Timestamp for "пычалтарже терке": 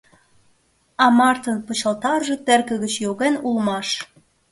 1.67-2.75